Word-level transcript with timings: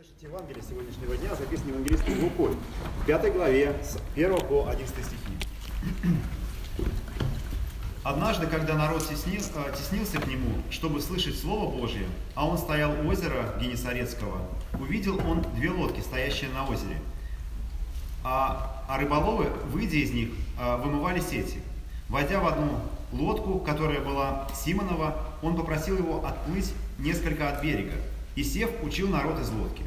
слышите 0.00 0.26
Евангелие 0.28 0.62
сегодняшнего 0.62 1.14
дня, 1.14 1.34
записано 1.34 1.68
евангелистом 1.70 2.24
Лукой, 2.24 2.56
в 3.02 3.06
пятой 3.06 3.30
главе, 3.32 3.76
с 3.82 3.98
1 4.14 4.34
по 4.46 4.68
11 4.70 5.04
стихи. 5.04 5.32
Однажды, 8.02 8.46
когда 8.46 8.76
народ 8.76 9.06
теснил, 9.06 9.42
э, 9.42 9.74
теснился 9.76 10.18
к 10.18 10.26
нему, 10.26 10.62
чтобы 10.70 11.02
слышать 11.02 11.38
Слово 11.38 11.70
Божье, 11.70 12.06
а 12.34 12.46
он 12.46 12.56
стоял 12.56 12.92
у 12.92 13.08
озера 13.08 13.54
Генесарецкого, 13.60 14.40
увидел 14.78 15.18
он 15.28 15.42
две 15.54 15.68
лодки, 15.68 16.00
стоящие 16.00 16.48
на 16.50 16.66
озере. 16.66 16.96
А, 18.24 18.82
а 18.88 18.96
рыболовы, 18.96 19.50
выйдя 19.66 19.96
из 19.96 20.12
них, 20.12 20.30
э, 20.58 20.76
вымывали 20.78 21.20
сети. 21.20 21.58
Войдя 22.08 22.40
в 22.40 22.46
одну 22.46 22.80
лодку, 23.12 23.58
которая 23.58 24.00
была 24.00 24.48
Симонова, 24.54 25.14
он 25.42 25.56
попросил 25.56 25.98
его 25.98 26.24
отплыть 26.24 26.72
несколько 26.98 27.50
от 27.50 27.62
берега, 27.62 27.96
и, 28.36 28.44
сев, 28.44 28.70
учил 28.82 29.08
народ 29.08 29.40
из 29.40 29.50
лодки. 29.50 29.82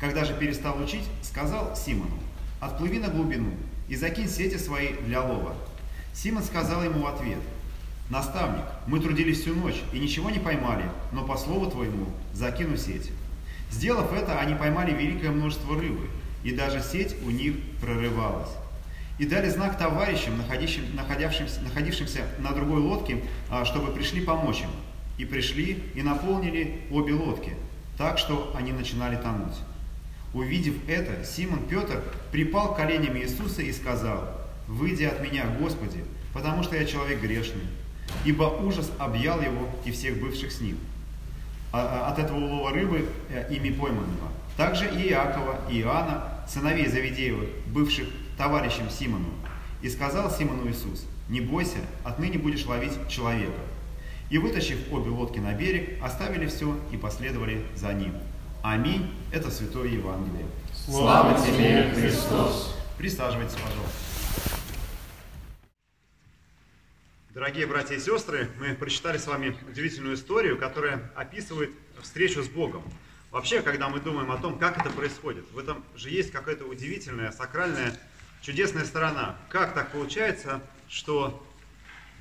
Когда 0.00 0.24
же 0.24 0.34
перестал 0.34 0.80
учить, 0.82 1.04
сказал 1.22 1.76
Симону, 1.76 2.18
«Отплыви 2.60 2.98
на 2.98 3.08
глубину 3.08 3.50
и 3.88 3.96
закинь 3.96 4.28
сети 4.28 4.56
свои 4.56 4.94
для 5.06 5.22
лова». 5.22 5.54
Симон 6.12 6.42
сказал 6.42 6.84
ему 6.84 7.02
в 7.02 7.06
ответ, 7.06 7.38
«Наставник, 8.10 8.64
мы 8.86 9.00
трудились 9.00 9.40
всю 9.40 9.54
ночь 9.54 9.82
и 9.92 9.98
ничего 9.98 10.30
не 10.30 10.38
поймали, 10.38 10.84
но 11.12 11.24
по 11.24 11.36
слову 11.36 11.70
твоему 11.70 12.06
закину 12.32 12.76
сеть». 12.76 13.10
Сделав 13.70 14.12
это, 14.12 14.38
они 14.38 14.54
поймали 14.54 14.92
великое 14.92 15.30
множество 15.30 15.74
рыбы, 15.80 16.08
и 16.44 16.52
даже 16.52 16.82
сеть 16.82 17.16
у 17.24 17.30
них 17.30 17.56
прорывалась. 17.80 18.50
И 19.18 19.26
дали 19.26 19.48
знак 19.48 19.78
товарищам, 19.78 20.36
находившимся, 20.38 21.60
находившимся 21.62 22.26
на 22.38 22.52
другой 22.52 22.80
лодке, 22.80 23.22
а, 23.50 23.64
чтобы 23.64 23.92
пришли 23.92 24.20
помочь 24.20 24.60
им. 24.60 24.70
И 25.18 25.24
пришли 25.24 25.82
и 25.94 26.02
наполнили 26.02 26.80
обе 26.90 27.14
лодки, 27.14 27.52
так 27.96 28.18
что 28.18 28.52
они 28.56 28.72
начинали 28.72 29.16
тонуть. 29.16 29.54
Увидев 30.32 30.74
это, 30.88 31.24
Симон 31.24 31.60
Петр 31.68 32.02
припал 32.32 32.74
к 32.74 32.76
коленям 32.76 33.16
Иисуса 33.16 33.62
и 33.62 33.72
сказал, 33.72 34.28
«Выйди 34.66 35.04
от 35.04 35.20
меня, 35.20 35.46
Господи, 35.60 36.04
потому 36.32 36.64
что 36.64 36.76
я 36.76 36.84
человек 36.84 37.20
грешный». 37.20 37.62
Ибо 38.24 38.44
ужас 38.44 38.90
объял 38.98 39.40
его 39.40 39.68
и 39.84 39.92
всех 39.92 40.20
бывших 40.20 40.52
с 40.52 40.60
ним. 40.60 40.76
А, 41.72 42.06
а, 42.06 42.12
от 42.12 42.18
этого 42.18 42.38
улова 42.38 42.72
рыбы 42.72 43.08
э, 43.30 43.52
ими 43.52 43.70
пойманного. 43.70 44.30
Также 44.56 44.86
и 44.86 45.08
Иакова, 45.08 45.58
и 45.70 45.80
Иоанна, 45.80 46.44
сыновей 46.48 46.86
Завидеевых, 46.86 47.48
бывших 47.66 48.06
товарищем 48.36 48.88
Симону. 48.90 49.30
И 49.82 49.88
сказал 49.88 50.30
Симону 50.30 50.68
Иисус, 50.68 51.06
«Не 51.28 51.40
бойся, 51.40 51.78
отныне 52.04 52.38
будешь 52.38 52.64
ловить 52.66 52.92
человека». 53.08 53.58
И 54.34 54.38
вытащив 54.38 54.92
обе 54.92 55.10
лодки 55.10 55.38
на 55.38 55.54
берег, 55.54 56.02
оставили 56.02 56.48
все 56.48 56.76
и 56.90 56.96
последовали 56.96 57.64
за 57.76 57.92
ним. 57.92 58.16
Аминь. 58.64 59.14
Это 59.30 59.48
Святое 59.48 59.86
Евангелие. 59.86 60.44
Слава 60.74 61.40
тебе, 61.40 61.92
Христос! 61.94 62.76
Присаживайтесь, 62.98 63.54
пожалуйста. 63.54 63.96
Дорогие 67.32 67.68
братья 67.68 67.94
и 67.94 68.00
сестры, 68.00 68.50
мы 68.58 68.74
прочитали 68.74 69.18
с 69.18 69.28
вами 69.28 69.56
удивительную 69.70 70.16
историю, 70.16 70.58
которая 70.58 71.12
описывает 71.14 71.70
встречу 72.02 72.42
с 72.42 72.48
Богом. 72.48 72.82
Вообще, 73.30 73.62
когда 73.62 73.88
мы 73.88 74.00
думаем 74.00 74.32
о 74.32 74.38
том, 74.38 74.58
как 74.58 74.78
это 74.78 74.90
происходит, 74.90 75.44
в 75.52 75.58
этом 75.58 75.84
же 75.94 76.10
есть 76.10 76.32
какая-то 76.32 76.64
удивительная, 76.64 77.30
сакральная, 77.30 77.96
чудесная 78.42 78.84
сторона. 78.84 79.36
Как 79.48 79.74
так 79.74 79.92
получается, 79.92 80.60
что 80.88 81.40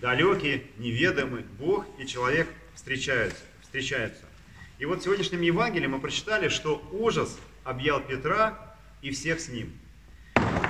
далекий, 0.04 0.70
неведомый 0.80 1.44
Бог 1.58 1.86
и 1.98 2.06
человек 2.06 2.50
встречаются, 2.76 3.42
встречаются. 3.62 4.26
И 4.78 4.84
вот 4.84 5.00
в 5.00 5.04
сегодняшнем 5.04 5.40
Евангелии 5.40 5.88
мы 5.88 6.02
прочитали, 6.02 6.50
что 6.50 6.86
ужас 6.92 7.40
объял 7.64 8.02
Петра 8.02 8.76
и 9.02 9.12
всех 9.12 9.40
с 9.40 9.48
ним. 9.48 9.72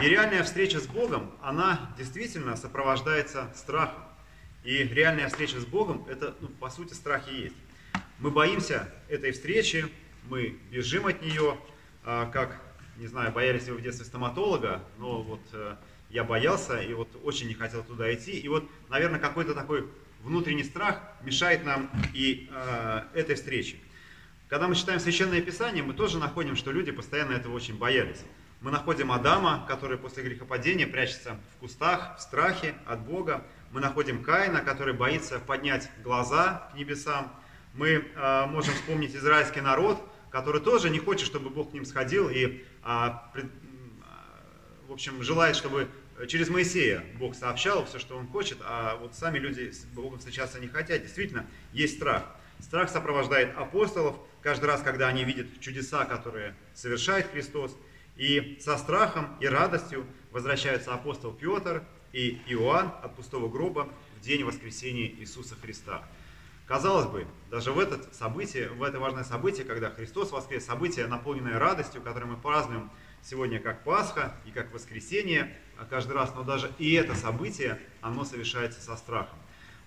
И 0.03 0.07
реальная 0.07 0.43
встреча 0.43 0.79
с 0.79 0.85
Богом, 0.85 1.31
она 1.41 1.95
действительно 1.97 2.55
сопровождается 2.55 3.51
страхом. 3.55 4.03
И 4.63 4.83
реальная 4.83 5.29
встреча 5.29 5.59
с 5.59 5.65
Богом, 5.65 6.05
это, 6.07 6.35
ну, 6.39 6.49
по 6.49 6.69
сути, 6.69 6.93
страх 6.93 7.27
и 7.27 7.45
есть. 7.45 7.55
Мы 8.19 8.29
боимся 8.29 8.87
этой 9.09 9.31
встречи, 9.31 9.87
мы 10.29 10.59
бежим 10.69 11.07
от 11.07 11.23
нее, 11.23 11.57
а, 12.05 12.29
как, 12.29 12.61
не 12.97 13.07
знаю, 13.07 13.31
боялись 13.31 13.65
ли 13.65 13.71
вы 13.71 13.79
в 13.79 13.81
детстве 13.81 14.05
стоматолога, 14.05 14.83
но 14.99 15.23
вот 15.23 15.41
э, 15.53 15.75
я 16.13 16.23
боялся 16.23 16.79
и 16.79 16.93
вот 16.93 17.09
очень 17.23 17.47
не 17.47 17.55
хотел 17.55 17.83
туда 17.83 18.13
идти. 18.13 18.31
И 18.31 18.47
вот, 18.47 18.69
наверное, 18.87 19.19
какой-то 19.19 19.55
такой 19.55 19.89
внутренний 20.21 20.63
страх 20.63 21.01
мешает 21.23 21.65
нам 21.65 21.89
и 22.13 22.49
э, 22.51 23.01
этой 23.15 23.35
встрече. 23.35 23.77
Когда 24.47 24.67
мы 24.67 24.75
читаем 24.75 24.99
Священное 24.99 25.41
Писание, 25.41 25.81
мы 25.83 25.93
тоже 25.93 26.19
находим, 26.19 26.55
что 26.55 26.71
люди 26.71 26.91
постоянно 26.91 27.33
этого 27.33 27.55
очень 27.55 27.77
боялись. 27.77 28.23
Мы 28.61 28.69
находим 28.69 29.11
Адама, 29.11 29.65
который 29.67 29.97
после 29.97 30.23
грехопадения 30.23 30.85
прячется 30.85 31.35
в 31.55 31.59
кустах, 31.61 32.17
в 32.17 32.21
страхе 32.21 32.75
от 32.85 33.01
Бога. 33.01 33.43
Мы 33.71 33.81
находим 33.81 34.23
Каина, 34.23 34.61
который 34.61 34.93
боится 34.93 35.39
поднять 35.39 35.89
глаза 36.03 36.69
к 36.71 36.77
небесам. 36.77 37.33
Мы 37.73 37.89
э, 37.89 38.45
можем 38.45 38.75
вспомнить 38.75 39.15
израильский 39.15 39.61
народ, 39.61 39.99
который 40.29 40.61
тоже 40.61 40.91
не 40.91 40.99
хочет, 40.99 41.25
чтобы 41.25 41.49
Бог 41.49 41.71
к 41.71 41.73
ним 41.73 41.85
сходил 41.85 42.29
и, 42.29 42.63
э, 42.85 43.09
пред, 43.33 43.45
э, 43.45 43.49
в 44.87 44.91
общем, 44.91 45.23
желает, 45.23 45.55
чтобы 45.55 45.89
через 46.27 46.49
Моисея 46.49 47.03
Бог 47.19 47.35
сообщал 47.35 47.85
все, 47.85 47.99
что 47.99 48.17
он 48.17 48.27
хочет, 48.27 48.57
а 48.61 48.97
вот 48.97 49.15
сами 49.15 49.39
люди 49.39 49.71
с 49.71 49.83
Богом 49.85 50.19
встречаться 50.19 50.59
не 50.59 50.67
хотят. 50.67 51.01
Действительно, 51.01 51.45
есть 51.71 51.97
страх. 51.97 52.25
Страх 52.59 52.89
сопровождает 52.89 53.57
апостолов 53.57 54.15
каждый 54.41 54.65
раз, 54.65 54.81
когда 54.81 55.07
они 55.07 55.23
видят 55.23 55.59
чудеса, 55.59 56.05
которые 56.05 56.55
совершает 56.73 57.27
Христос. 57.31 57.75
И 58.15 58.59
со 58.61 58.77
страхом 58.77 59.35
и 59.39 59.47
радостью 59.47 60.05
возвращаются 60.31 60.93
апостол 60.93 61.33
Петр 61.33 61.83
и 62.11 62.41
Иоанн 62.47 62.93
от 63.01 63.15
пустого 63.15 63.49
гроба 63.49 63.89
в 64.17 64.21
день 64.21 64.43
воскресения 64.43 65.07
Иисуса 65.07 65.55
Христа. 65.55 66.03
Казалось 66.67 67.07
бы, 67.07 67.27
даже 67.49 67.71
в 67.71 67.79
это 67.79 67.99
событие, 68.13 68.69
в 68.69 68.83
это 68.83 68.99
важное 68.99 69.23
событие, 69.23 69.65
когда 69.65 69.89
Христос 69.89 70.31
воскрес, 70.31 70.65
событие, 70.65 71.07
наполненное 71.07 71.59
радостью, 71.59 72.01
которое 72.01 72.27
мы 72.27 72.37
празднуем 72.37 72.89
сегодня 73.23 73.59
как 73.59 73.83
Пасха 73.83 74.35
и 74.45 74.51
как 74.51 74.73
воскресение 74.73 75.55
каждый 75.89 76.13
раз, 76.13 76.33
но 76.35 76.43
даже 76.43 76.71
и 76.77 76.93
это 76.93 77.15
событие, 77.15 77.79
оно 78.01 78.25
совершается 78.25 78.81
со 78.81 78.95
страхом. 78.95 79.37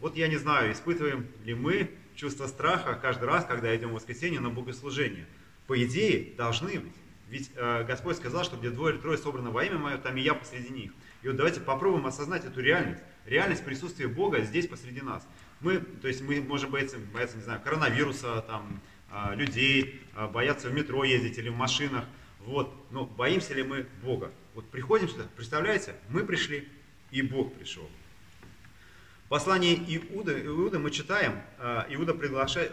Вот 0.01 0.17
я 0.17 0.29
не 0.29 0.37
знаю, 0.37 0.73
испытываем 0.73 1.27
ли 1.45 1.55
мы 1.55 1.91
чувство 2.15 2.47
страха 2.47 2.99
каждый 3.01 3.25
раз, 3.25 3.45
когда 3.45 3.75
идем 3.75 3.91
в 3.91 3.95
воскресенье 3.95 4.41
на 4.41 4.51
богослужение. 4.51 5.27
По 5.67 5.83
идее, 5.83 6.35
должны 6.37 6.81
быть. 6.81 6.95
Ведь 7.29 7.51
э, 7.57 7.85
Господь 7.85 8.17
сказал, 8.17 8.45
что 8.45 8.57
где 8.57 8.71
двое 8.71 8.95
или 8.95 9.01
трое 9.01 9.19
собрано 9.19 9.51
во 9.51 9.65
имя 9.65 9.79
Мое, 9.79 9.99
там 9.99 10.17
и 10.17 10.21
я 10.21 10.35
посреди 10.35 10.69
них. 10.69 10.93
И 11.23 11.29
вот 11.29 11.37
давайте 11.37 11.61
попробуем 11.61 12.07
осознать 12.07 12.45
эту 12.45 12.61
реальность. 12.61 13.03
Реальность 13.25 13.65
присутствия 13.65 14.07
Бога 14.07 14.43
здесь 14.43 14.69
посреди 14.69 15.01
нас. 15.01 15.27
Мы, 15.61 15.79
то 15.79 16.07
есть 16.07 16.23
мы 16.23 16.41
можем 16.41 16.71
бояться, 16.71 16.99
бояться 17.13 17.37
не 17.37 17.43
знаю, 17.43 17.61
коронавируса, 17.63 18.43
там, 18.43 18.81
э, 19.11 19.35
людей, 19.35 20.03
э, 20.15 20.29
бояться 20.29 20.69
в 20.69 20.75
метро 20.75 21.03
ездить 21.03 21.39
или 21.39 21.49
в 21.49 21.57
машинах. 21.57 22.05
Вот. 22.47 22.73
Но 22.91 23.05
боимся 23.05 23.53
ли 23.53 23.63
мы 23.63 23.87
Бога? 24.03 24.33
Вот 24.55 24.65
приходим 24.71 25.09
сюда, 25.09 25.25
представляете, 25.37 25.95
мы 26.09 26.25
пришли, 26.25 26.67
и 27.11 27.21
Бог 27.21 27.53
пришел. 27.55 27.87
Послание 29.29 29.75
Иуда, 29.75 30.41
Иуда 30.47 30.79
мы 30.79 30.91
читаем, 30.91 31.43
Иуда 31.91 32.15
приглашает, 32.15 32.73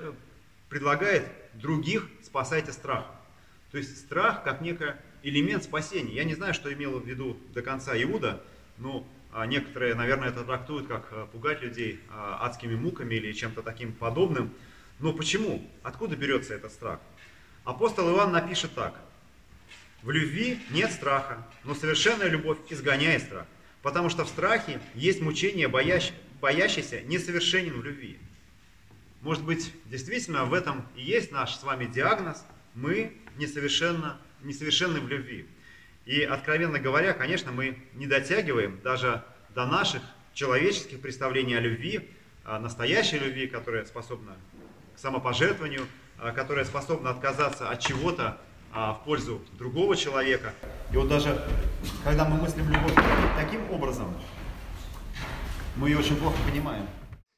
предлагает 0.70 1.28
других 1.56 2.08
спасайте 2.22 2.72
страхом. 2.72 3.16
То 3.72 3.80
есть 3.80 3.98
страх 3.98 4.44
как 4.44 4.62
некий 4.62 4.94
элемент 5.24 5.64
спасения. 5.64 6.14
Я 6.14 6.24
не 6.24 6.36
знаю, 6.36 6.54
что 6.54 6.72
имел 6.72 7.00
в 7.00 7.08
виду 7.08 7.36
до 7.54 7.64
конца 7.64 8.00
Иуда, 8.02 8.44
но 8.78 9.06
а, 9.32 9.48
некоторые, 9.48 9.96
наверное, 9.96 10.30
это 10.30 10.44
трактуют 10.44 10.88
как 10.88 11.08
а, 11.12 11.26
пугать 11.26 11.62
людей 11.64 12.00
а, 12.12 12.46
адскими 12.46 12.76
муками 12.76 13.16
или 13.16 13.34
чем-то 13.34 13.64
таким 13.64 13.92
подобным. 13.92 14.54
Но 15.00 15.12
почему? 15.12 15.68
Откуда 15.82 16.16
берется 16.16 16.54
этот 16.54 16.72
страх? 16.72 17.00
Апостол 17.64 18.16
Иоанн 18.16 18.32
напишет 18.32 18.76
так. 18.76 19.00
В 20.04 20.12
любви 20.12 20.60
нет 20.70 20.92
страха, 20.92 21.48
но 21.64 21.74
совершенная 21.74 22.28
любовь 22.28 22.58
изгоняет 22.70 23.24
страх, 23.24 23.46
потому 23.82 24.10
что 24.10 24.26
в 24.26 24.28
страхе 24.28 24.82
есть 24.96 25.22
мучение, 25.22 25.70
боящ... 25.70 26.12
боящийся 26.42 27.00
несовершенен 27.04 27.80
в 27.80 27.86
любви. 27.86 28.20
Может 29.22 29.46
быть, 29.46 29.74
действительно 29.86 30.44
в 30.44 30.54
этом 30.54 30.86
и 30.98 31.02
есть 31.02 31.32
наш 31.32 31.56
с 31.56 31.64
вами 31.64 31.86
диагноз. 31.86 32.44
Мы 32.76 33.16
несовершенно, 33.38 34.20
несовершенны 34.42 35.00
в 35.00 35.08
любви. 35.08 35.48
И, 36.06 36.22
откровенно 36.22 36.80
говоря, 36.80 37.14
конечно, 37.14 37.54
мы 37.54 37.78
не 37.94 38.06
дотягиваем 38.06 38.82
даже 38.84 39.24
до 39.56 39.66
наших 39.66 40.02
человеческих 40.34 41.00
представлений 41.00 41.54
о 41.54 41.62
любви, 41.62 42.10
настоящей 42.46 43.20
любви, 43.20 43.48
которая 43.48 43.86
способна 43.86 44.36
к 44.98 45.00
самопожертвованию, 45.00 45.88
которая 46.36 46.66
способна 46.66 47.12
отказаться 47.12 47.70
от 47.70 47.80
чего-то 47.80 48.42
а, 48.74 48.94
в 48.94 49.04
пользу 49.06 49.42
другого 49.58 49.96
человека. 49.96 50.54
И 50.92 50.98
вот 50.98 51.08
даже 51.08 51.48
когда 52.04 52.26
мы 52.26 52.42
мыслим 52.42 52.70
любовь 52.70 52.94
таким 53.38 53.72
образом, 53.72 54.14
мы 55.76 55.90
ее 55.90 56.00
очень 56.00 56.16
плохо 56.16 56.38
понимаем. 56.50 56.88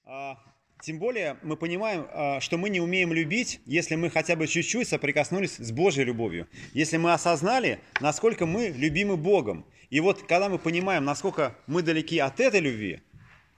А, 0.06 0.38
тем 0.82 1.00
более 1.00 1.38
мы 1.44 1.58
понимаем, 1.58 2.06
а, 2.12 2.40
что 2.40 2.58
мы 2.58 2.70
не 2.70 2.80
умеем 2.80 3.12
любить, 3.12 3.62
если 3.66 3.96
мы 3.96 4.10
хотя 4.10 4.36
бы 4.36 4.48
чуть-чуть 4.48 4.88
соприкоснулись 4.88 5.58
с 5.58 5.72
Божьей 5.72 6.06
любовью. 6.06 6.48
Если 6.74 6.98
мы 6.98 7.14
осознали, 7.14 7.80
насколько 8.00 8.46
мы 8.46 8.70
любимы 8.70 9.18
Богом. 9.18 9.66
И 9.90 10.00
вот 10.00 10.24
когда 10.24 10.50
мы 10.50 10.58
понимаем, 10.58 11.06
насколько 11.06 11.56
мы 11.68 11.82
далеки 11.82 12.18
от 12.20 12.40
этой 12.40 12.60
любви, 12.60 13.02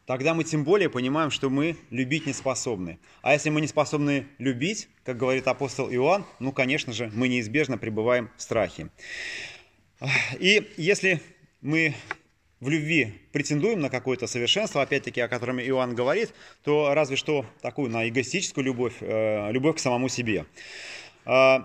тогда 0.08 0.34
мы 0.34 0.46
тем 0.46 0.64
более 0.64 0.90
понимаем, 0.90 1.30
что 1.30 1.50
мы 1.50 1.78
любить 1.92 2.26
не 2.26 2.34
способны. 2.34 2.98
А 3.22 3.34
если 3.34 3.50
мы 3.50 3.62
не 3.62 3.68
способны 3.68 4.26
любить, 4.40 4.88
как 5.04 5.18
говорит 5.18 5.48
апостол 5.48 5.92
Иоанн, 5.92 6.26
ну, 6.40 6.52
конечно 6.52 6.94
же, 6.94 7.12
мы 7.14 7.28
неизбежно 7.28 7.78
пребываем 7.78 8.32
в 8.38 8.42
страхе. 8.42 8.90
И 10.40 10.72
если 10.78 11.22
мы 11.62 11.94
в 12.62 12.70
любви 12.70 13.22
претендуем 13.34 13.82
на 13.82 13.90
какое-то 13.90 14.28
совершенство, 14.28 14.82
опять-таки, 14.82 15.20
о 15.20 15.28
котором 15.28 15.60
Иоанн 15.60 15.94
говорит, 15.94 16.34
то 16.64 16.94
разве 16.94 17.18
что 17.18 17.46
такую 17.62 17.92
на 17.92 18.08
эгоистическую 18.08 18.64
любовь, 18.64 18.96
э, 19.02 19.52
любовь 19.52 19.76
к 19.76 19.80
самому 19.80 20.08
себе. 20.08 20.46
Э, 21.26 21.60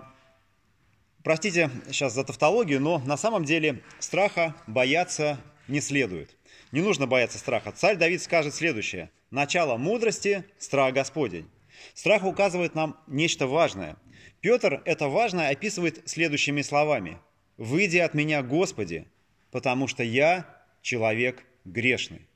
простите 1.23 1.71
сейчас 1.87 2.13
за 2.13 2.25
тавтологию, 2.25 2.81
но 2.81 2.99
на 2.99 3.15
самом 3.15 3.45
деле 3.45 3.81
страха 3.99 4.53
бояться 4.67 5.39
не 5.69 5.79
следует. 5.79 6.35
Не 6.73 6.81
нужно 6.81 7.05
бояться 7.05 7.37
страха. 7.37 7.71
Царь 7.71 7.97
Давид 7.97 8.19
скажет 8.19 8.55
следующее. 8.55 9.11
Начало 9.29 9.77
мудрости– 9.77 10.43
страх 10.57 10.91
Господень. 10.95 11.47
Страх 11.93 12.23
указывает 12.23 12.73
нам 12.73 12.97
нечто 13.05 13.45
важное. 13.45 13.95
Петр 14.41 14.81
это 14.83 15.07
важное 15.07 15.51
описывает 15.51 16.01
следующими 16.09 16.63
словами. 16.63 17.19
«Выйди 17.57 17.99
от 17.99 18.15
меня, 18.15 18.41
Господи, 18.41 19.05
потому 19.51 19.87
что 19.87 20.01
я 20.01 20.47
человек 20.81 21.45
грешный. 21.63 22.27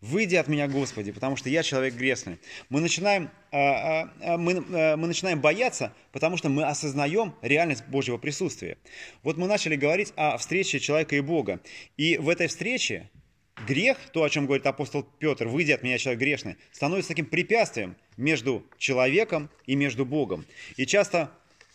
Выйди 0.00 0.36
от 0.36 0.48
меня, 0.48 0.66
Господи, 0.66 1.12
потому 1.12 1.36
что 1.36 1.50
я 1.50 1.62
человек 1.62 1.92
грешный. 1.92 2.38
Мы 2.70 2.80
начинаем, 2.80 3.30
а, 3.52 3.58
а, 3.58 4.14
а, 4.22 4.38
мы, 4.38 4.62
мы 4.62 5.06
начинаем 5.08 5.42
бояться, 5.42 5.92
потому 6.10 6.38
что 6.38 6.48
мы 6.48 6.64
осознаем 6.64 7.34
реальность 7.42 7.86
Божьего 7.88 8.16
присутствия. 8.16 8.78
Вот 9.22 9.36
мы 9.36 9.46
начали 9.46 9.76
говорить 9.76 10.14
о 10.16 10.38
встрече 10.38 10.80
человека 10.80 11.16
и 11.16 11.20
Бога. 11.20 11.60
И 11.98 12.16
в 12.16 12.30
этой 12.30 12.46
встрече 12.46 13.10
грех, 13.66 13.98
то, 14.12 14.22
о 14.22 14.30
чем 14.30 14.46
говорит 14.46 14.66
апостол 14.66 15.06
Петр, 15.18 15.46
выйди 15.46 15.72
от 15.72 15.82
меня, 15.82 15.98
человек 15.98 16.20
грешный, 16.20 16.56
становится 16.72 17.08
таким 17.08 17.26
препятствием 17.26 17.96
между 18.16 18.64
человеком 18.78 19.50
и 19.66 19.76
между 19.76 20.04
Богом. 20.04 20.44
И 20.76 20.86
часто 20.86 21.30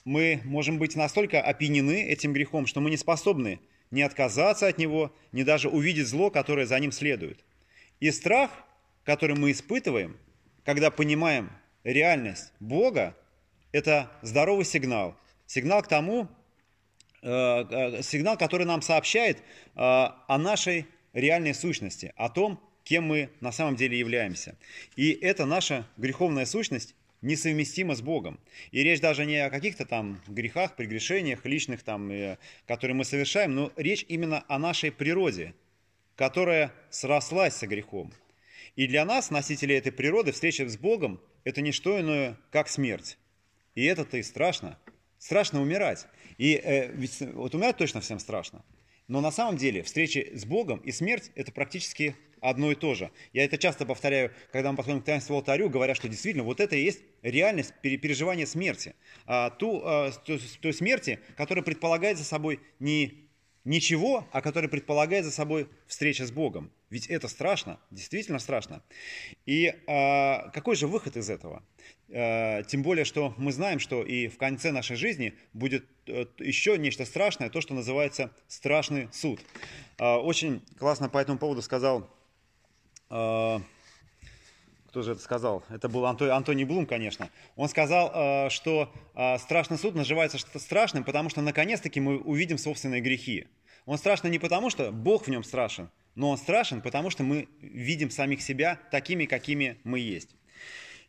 мы 0.06 0.42
можем 0.44 0.78
быть 0.78 0.96
настолько 0.96 1.42
опьянены 1.42 2.04
этим 2.04 2.34
грехом, 2.34 2.68
что 2.68 2.82
мы 2.82 2.90
не 2.90 2.98
способны 2.98 3.60
не 3.92 4.04
отказаться 4.04 4.68
от 4.68 4.78
него, 4.78 5.12
не 5.32 5.44
даже 5.44 5.70
увидеть 5.70 6.08
зло, 6.08 6.30
которое 6.30 6.66
за 6.66 6.80
ним 6.80 6.92
следует. 6.92 7.44
И 8.00 8.12
страх, 8.12 8.52
который 9.04 9.36
мы 9.36 9.52
испытываем, 9.52 10.18
когда 10.64 10.92
понимаем 10.92 11.50
реальность 11.84 12.54
Бога, 12.60 13.16
это 13.72 14.12
здоровый 14.22 14.66
сигнал. 14.66 15.16
Сигнал 15.48 15.82
к 15.82 15.88
тому, 15.88 16.28
э, 17.22 17.28
э, 17.30 18.02
сигнал, 18.04 18.38
который 18.38 18.66
нам 18.66 18.82
сообщает 18.82 19.40
э, 19.40 19.42
о 19.76 20.38
нашей 20.38 20.86
реальной 21.14 21.54
сущности, 21.54 22.14
о 22.16 22.30
том, 22.30 22.60
кем 22.84 23.06
мы 23.06 23.30
на 23.40 23.52
самом 23.52 23.76
деле 23.76 23.98
являемся. 23.98 24.58
И 24.96 25.12
это 25.12 25.46
наша 25.46 25.88
греховная 25.98 26.46
сущность 26.46 26.96
несовместимо 27.22 27.96
с 27.96 28.02
Богом. 28.02 28.40
И 28.72 28.82
речь 28.84 29.02
даже 29.02 29.26
не 29.26 29.38
о 29.38 29.50
каких-то 29.50 29.86
там 29.86 30.22
грехах, 30.28 30.76
прегрешениях 30.76 31.46
личных, 31.46 31.84
там, 31.84 32.10
э, 32.12 32.38
которые 32.66 32.96
мы 32.96 33.06
совершаем, 33.06 33.54
но 33.54 33.72
речь 33.76 34.06
именно 34.08 34.44
о 34.48 34.58
нашей 34.58 34.92
природе, 34.92 35.54
которая 36.16 36.74
срослась 36.90 37.56
со 37.56 37.68
грехом. 37.68 38.14
И 38.76 38.88
для 38.88 39.06
нас, 39.06 39.30
носителей 39.30 39.78
этой 39.78 39.92
природы, 39.92 40.32
встреча 40.32 40.68
с 40.68 40.78
Богом– 40.78 41.22
это 41.44 41.62
не 41.62 41.72
что 41.72 42.00
иное, 42.00 42.38
как 42.52 42.70
смерть. 42.70 43.18
И 43.76 43.84
это-то 43.84 44.18
и 44.18 44.24
страшно. 44.24 44.78
Страшно 45.18 45.62
умирать. 45.62 46.08
И 46.38 46.56
э, 46.56 46.92
ведь 46.94 47.20
вот 47.34 47.54
умирать 47.56 47.78
точно 47.78 48.00
всем 48.00 48.20
страшно. 48.20 48.64
Но 49.10 49.22
на 49.22 49.32
самом 49.32 49.58
деле 49.58 49.82
встреча 49.84 50.24
с 50.34 50.46
Богом 50.46 50.80
и 50.80 50.92
смерть– 50.92 51.32
это 51.36 51.52
практически 51.52 52.16
одно 52.42 52.72
и 52.72 52.76
то 52.76 52.94
же. 52.94 53.12
Я 53.34 53.44
это 53.44 53.58
часто 53.58 53.86
повторяю, 53.86 54.32
когда 54.52 54.72
мы 54.72 54.78
подходим 54.78 55.02
к 55.02 55.06
таинству 55.06 55.36
алтарю, 55.36 55.70
говоря, 55.70 55.96
что 55.96 56.08
действительно 56.08 56.44
вот 56.44 56.60
это 56.60 56.76
и 56.76 56.84
есть 56.84 57.02
реальность 57.24 57.74
переживания 57.82 58.46
смерти. 58.46 58.96
А, 59.26 59.50
ту, 59.50 59.82
а, 59.84 60.12
той, 60.62 60.74
смерти, 60.74 61.20
которая 61.36 61.64
предполагает 61.64 62.18
за 62.18 62.24
собой 62.24 62.60
не 62.80 63.26
ничего, 63.66 64.28
а 64.32 64.42
которая 64.42 64.70
предполагает 64.70 65.26
за 65.26 65.32
собой 65.32 65.68
встреча 65.86 66.26
с 66.26 66.32
Богом. 66.32 66.72
Ведь 66.90 67.08
это 67.08 67.28
страшно, 67.28 67.80
действительно 67.92 68.40
страшно. 68.40 68.84
И 69.46 69.74
а, 69.88 70.50
какой 70.54 70.76
же 70.76 70.88
выход 70.88 71.18
из 71.18 71.30
этого? 71.30 71.64
А, 72.12 72.64
тем 72.64 72.82
более, 72.82 73.06
что 73.06 73.34
мы 73.38 73.52
знаем, 73.52 73.80
что 73.80 74.04
и 74.04 74.28
в 74.28 74.38
конце 74.38 74.72
нашей 74.72 74.96
жизни 74.96 75.36
будет 75.54 75.86
а, 76.08 76.26
еще 76.40 76.78
нечто 76.78 77.06
страшное, 77.06 77.50
то, 77.50 77.62
что 77.62 77.74
называется 77.74 78.32
страшный 78.48 79.10
суд. 79.12 79.40
А, 79.98 80.18
очень 80.18 80.62
классно 80.78 81.10
по 81.10 81.18
этому 81.18 81.38
поводу 81.38 81.62
сказал 81.62 82.10
кто 83.10 85.02
же 85.02 85.14
это 85.14 85.22
сказал? 85.22 85.64
Это 85.70 85.90
был 85.90 86.06
Анто, 86.06 86.36
Антоний 86.36 86.64
Блум, 86.64 86.86
конечно. 86.86 87.32
Он 87.56 87.68
сказал, 87.68 88.52
что 88.52 88.94
страшный 89.40 89.80
суд 89.80 89.96
называется 89.96 90.38
страшным, 90.60 91.04
потому 91.04 91.30
что 91.30 91.42
наконец-таки 91.42 92.00
мы 92.00 92.20
увидим 92.20 92.60
собственные 92.60 93.02
грехи. 93.02 93.48
Он 93.88 93.98
страшный 93.98 94.30
не 94.30 94.38
потому, 94.38 94.70
что 94.70 94.92
Бог 94.92 95.26
в 95.26 95.32
нем 95.32 95.44
страшен, 95.44 95.90
но 96.14 96.30
он 96.30 96.38
страшен, 96.38 96.82
потому 96.82 97.10
что 97.10 97.24
мы 97.24 97.50
видим 97.62 98.12
самих 98.12 98.44
себя 98.44 98.80
такими, 98.92 99.26
какими 99.26 99.80
мы 99.84 100.00
есть. 100.00 100.36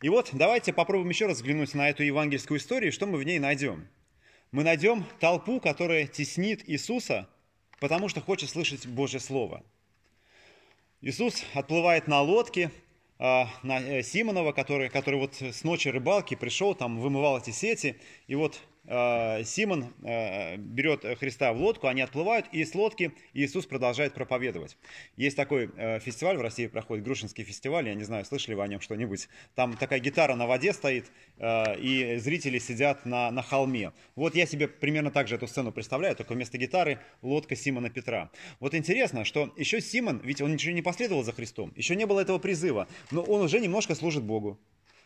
И 0.01 0.09
вот 0.09 0.29
давайте 0.33 0.73
попробуем 0.73 1.09
еще 1.09 1.27
раз 1.27 1.37
взглянуть 1.37 1.73
на 1.73 1.89
эту 1.89 2.03
евангельскую 2.03 2.59
историю, 2.59 2.91
что 2.91 3.05
мы 3.05 3.17
в 3.17 3.23
ней 3.23 3.39
найдем. 3.39 3.87
Мы 4.51 4.63
найдем 4.63 5.05
толпу, 5.19 5.59
которая 5.59 6.07
теснит 6.07 6.67
Иисуса, 6.67 7.29
потому 7.79 8.09
что 8.09 8.21
хочет 8.21 8.49
слышать 8.49 8.85
Божье 8.87 9.19
Слово– 9.19 9.63
Иисус 11.03 11.43
отплывает 11.55 12.07
на 12.07 12.21
лодке, 12.21 12.69
а, 13.17 13.47
на 13.63 13.79
э, 13.79 14.03
Симонова, 14.03 14.51
который, 14.51 14.87
который 14.87 15.19
вот 15.19 15.33
с 15.41 15.63
ночи 15.63 15.87
рыбалки 15.87 16.35
пришел, 16.35 16.75
там 16.75 16.99
вымывал 16.99 17.39
эти 17.39 17.49
сети, 17.49 17.97
и 18.27 18.35
вот 18.35 18.59
Симон 18.83 19.93
э, 20.03 20.57
берет 20.57 21.05
Христа 21.19 21.53
в 21.53 21.61
лодку, 21.61 21.87
они 21.87 22.01
отплывают, 22.01 22.47
и 22.51 22.65
с 22.65 22.73
лодки 22.73 23.13
Иисус 23.33 23.67
продолжает 23.67 24.13
проповедовать. 24.13 24.75
Есть 25.17 25.37
такой 25.37 25.69
э, 25.77 25.99
фестиваль 25.99 26.37
в 26.37 26.41
России, 26.41 26.65
проходит 26.65 27.05
Грушинский 27.05 27.43
фестиваль, 27.43 27.87
я 27.87 27.93
не 27.93 28.03
знаю, 28.03 28.25
слышали 28.25 28.55
вы 28.55 28.63
о 28.63 28.67
нем 28.67 28.81
что-нибудь. 28.81 29.29
Там 29.53 29.77
такая 29.77 29.99
гитара 29.99 30.35
на 30.35 30.47
воде 30.47 30.73
стоит, 30.73 31.11
и 31.39 32.17
зрители 32.19 32.57
сидят 32.57 33.05
на, 33.05 33.29
на 33.31 33.43
холме. 33.43 33.91
Вот 34.15 34.35
я 34.35 34.45
себе 34.45 34.67
примерно 34.67 35.11
так 35.11 35.27
же 35.27 35.35
эту 35.35 35.47
сцену 35.47 35.71
представляю, 35.71 36.15
только 36.15 36.33
вместо 36.33 36.57
гитары 36.57 36.99
лодка 37.21 37.55
Симона 37.55 37.89
Петра. 37.89 38.31
Вот 38.59 38.73
интересно, 38.73 39.25
что 39.25 39.53
еще 39.57 39.79
Симон, 39.79 40.21
ведь 40.23 40.41
он 40.41 40.51
ничего 40.53 40.73
не 40.73 40.81
последовал 40.81 41.23
за 41.23 41.33
Христом, 41.33 41.71
еще 41.75 41.95
не 41.95 42.05
было 42.05 42.19
этого 42.19 42.39
призыва, 42.39 42.87
но 43.11 43.21
он 43.21 43.41
уже 43.41 43.59
немножко 43.59 43.95
служит 43.95 44.23
Богу. 44.23 44.59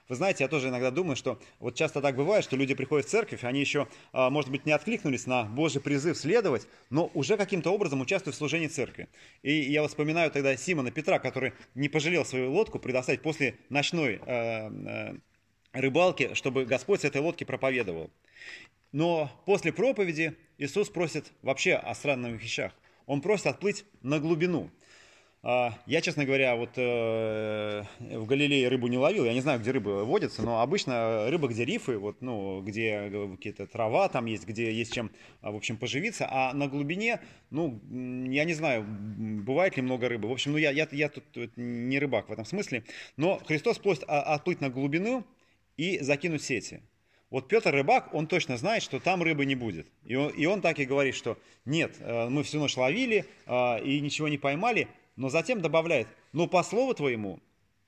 Вы 0.08 0.16
знаете, 0.16 0.44
я 0.44 0.48
тоже 0.48 0.70
иногда 0.70 0.92
думаю, 0.92 1.16
что 1.16 1.40
вот 1.60 1.74
часто 1.76 2.00
так 2.00 2.16
бывает, 2.16 2.44
что 2.44 2.56
люди 2.56 2.76
приходят 2.76 3.08
в 3.08 3.10
церковь, 3.10 3.44
они 3.44 3.60
еще, 3.60 3.88
а, 4.12 4.30
может 4.30 4.52
быть, 4.52 4.66
не 4.66 4.72
откликнулись 4.72 5.26
на 5.26 5.46
Божий 5.46 5.82
призыв 5.82 6.16
следовать, 6.16 6.68
но 6.92 7.10
уже 7.16 7.38
каким-то 7.38 7.72
образом 7.72 8.02
участвуют 8.02 8.36
в 8.36 8.38
служении 8.38 8.68
церкви. 8.68 9.08
И 9.42 9.52
я 9.52 9.86
вспоминаю 9.88 10.30
тогда 10.30 10.56
Симона 10.58 10.92
Петра, 10.92 11.18
который 11.18 11.54
не 11.74 11.90
пожалел 11.90 12.24
свою 12.24 12.52
лодку 12.52 12.78
предоставить 12.78 13.24
после 13.24 13.56
ночной 13.70 14.22
э, 14.24 14.70
э, 14.70 15.16
рыбалки, 15.74 16.36
чтобы 16.36 16.66
Господь 16.66 17.02
с 17.02 17.06
этой 17.06 17.22
лодки 17.22 17.44
проповедовал. 17.44 18.12
Но 18.92 19.32
после 19.48 19.74
проповеди 19.74 20.38
Иисус 20.60 20.90
просит 20.90 21.32
вообще 21.42 21.74
о 21.74 21.96
странных 21.96 22.42
вещах. 22.42 22.74
Он 23.08 23.22
просит 23.22 23.48
отплыть 23.48 23.86
на 24.04 24.20
глубину– 24.20 24.70
я, 25.46 26.02
честно 26.02 26.25
говоря, 26.25 26.56
вот 26.56 26.72
э, 26.75 27.84
в 28.00 28.25
Галилее 28.25 28.68
рыбу 28.68 28.88
не 28.88 28.98
ловил. 28.98 29.25
Я 29.25 29.34
не 29.34 29.42
знаю, 29.42 29.60
где 29.60 29.70
рыбы 29.70 30.04
водятся, 30.04 30.42
но 30.42 30.62
обычно 30.62 31.30
рыба, 31.30 31.48
где 31.48 31.66
рифы, 31.66 32.00
вот, 32.00 32.22
ну, 32.22 32.64
где 32.64 33.12
какие-то 33.36 33.68
трава 33.68 34.10
там 34.10 34.25
есть, 34.25 34.48
где 34.48 34.72
есть 34.72 34.94
чем, 34.94 35.12
а, 35.42 35.52
в 35.52 35.56
общем, 35.56 35.78
поживиться. 35.78 36.28
А 36.28 36.52
на 36.54 36.68
глубине, 36.68 37.20
ну, 37.52 37.80
я 38.28 38.44
не 38.44 38.56
знаю, 38.56 38.86
бывает 38.88 39.78
ли 39.78 39.84
много 39.84 40.10
рыбы. 40.10 40.30
В 40.30 40.32
общем, 40.32 40.54
ну, 40.54 40.58
я, 40.58 40.72
я, 40.72 40.88
я 40.92 41.10
тут 41.10 41.24
не 41.56 42.00
рыбак 42.00 42.28
в 42.30 42.32
этом 42.32 42.46
смысле. 42.46 42.84
Но 43.16 43.40
Христос 43.46 43.78
просит 43.78 44.04
отплыть 44.08 44.62
на 44.62 44.72
глубину 44.72 45.24
и 45.78 46.00
закинуть 46.00 46.42
сети. 46.42 46.82
Вот 47.30 47.48
Петр 47.48 47.72
Рыбак, 47.72 48.14
он 48.14 48.28
точно 48.28 48.58
знает, 48.58 48.82
что 48.82 49.00
там 49.00 49.22
рыбы 49.22 49.46
не 49.46 49.56
будет. 49.56 49.88
И 50.06 50.16
он, 50.16 50.30
и 50.30 50.46
он 50.46 50.62
так 50.62 50.80
и 50.80 50.86
говорит, 50.86 51.16
что 51.16 51.38
нет, 51.66 51.96
э, 52.00 52.30
мы 52.30 52.44
всю 52.44 52.60
ночь 52.60 52.78
ловили 52.78 53.25
э, 53.46 53.84
и 53.84 54.00
ничего 54.00 54.28
не 54.28 54.38
поймали, 54.38 54.88
но 55.15 55.29
затем 55.29 55.62
добавляет, 55.62 56.07
ну 56.34 56.48
по 56.48 56.63
слову 56.63 56.93
твоему 56.93 57.39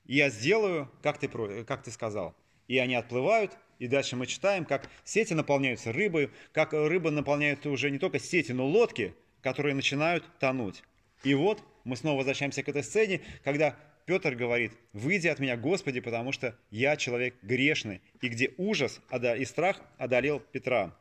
я 0.04 0.30
сделаю, 0.30 0.90
как 1.02 1.18
ты, 1.18 1.28
как 1.64 1.82
ты 1.82 1.90
сказал. 1.90 2.34
И 2.66 2.78
они 2.78 2.94
отплывают, 2.94 3.56
и 3.78 3.86
дальше 3.86 4.16
мы 4.16 4.26
читаем, 4.26 4.64
как 4.64 4.88
сети 5.04 5.34
наполняются 5.34 5.92
рыбой, 5.92 6.30
как 6.52 6.72
рыба 6.72 7.10
наполняет 7.10 7.64
уже 7.66 7.90
не 7.90 7.98
только 7.98 8.18
сети, 8.18 8.52
но 8.52 8.66
лодки, 8.66 9.14
которые 9.42 9.74
начинают 9.74 10.24
тонуть. 10.38 10.82
И 11.24 11.34
вот 11.34 11.62
мы 11.84 11.96
снова 11.96 12.18
возвращаемся 12.18 12.62
к 12.62 12.68
этой 12.68 12.82
сцене, 12.82 13.22
когда 13.44 13.76
Петр 14.06 14.34
говорит, 14.34 14.72
выйди 14.92 15.28
от 15.28 15.38
меня, 15.38 15.56
Господи, 15.56 16.00
потому 16.00 16.32
что 16.32 16.56
я 16.70 16.96
человек 16.96 17.36
грешный, 17.42 18.00
и 18.22 18.28
где 18.28 18.54
ужас 18.56 19.00
и 19.12 19.44
страх 19.44 19.80
одолел 19.98 20.40
Петра. 20.40 20.96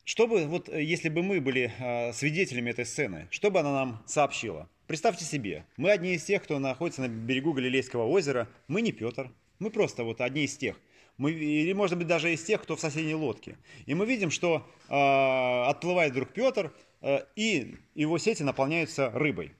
А, 0.00 0.06
чтобы, 0.06 0.46
вот, 0.46 0.68
если 0.68 1.08
бы 1.08 1.22
мы 1.22 1.40
были 1.40 1.72
а, 1.78 2.12
свидетелями 2.12 2.70
этой 2.70 2.86
сцены, 2.86 3.28
что 3.30 3.50
бы 3.50 3.60
она 3.60 3.72
нам 3.72 4.02
сообщила? 4.06 4.68
Представьте 4.86 5.24
себе, 5.24 5.64
мы 5.76 5.90
одни 5.90 6.14
из 6.14 6.24
тех, 6.24 6.42
кто 6.42 6.58
находится 6.58 7.02
на 7.02 7.08
берегу 7.08 7.52
Галилейского 7.52 8.06
озера, 8.06 8.48
мы 8.66 8.82
не 8.82 8.92
Петр, 8.92 9.30
мы 9.58 9.70
просто 9.70 10.04
вот 10.04 10.20
одни 10.20 10.44
из 10.44 10.56
тех. 10.56 10.80
Мы, 11.16 11.32
или, 11.32 11.72
может 11.74 11.98
быть, 11.98 12.06
даже 12.06 12.32
из 12.32 12.42
тех, 12.42 12.62
кто 12.62 12.76
в 12.76 12.80
соседней 12.80 13.14
лодке. 13.14 13.56
И 13.84 13.94
мы 13.94 14.06
видим, 14.06 14.30
что 14.30 14.66
э, 14.88 14.94
отплывает 14.94 16.12
вдруг 16.12 16.30
Петр, 16.30 16.72
э, 17.02 17.20
и 17.36 17.76
его 17.94 18.16
сети 18.16 18.42
наполняются 18.42 19.10
рыбой. 19.10 19.52